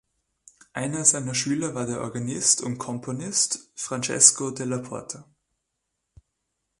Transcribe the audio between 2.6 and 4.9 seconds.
und Komponist Francesco della